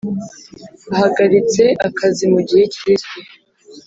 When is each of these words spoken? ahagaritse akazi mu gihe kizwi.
ahagaritse 0.93 1.63
akazi 1.87 2.23
mu 2.33 2.39
gihe 2.47 2.63
kizwi. 2.73 3.19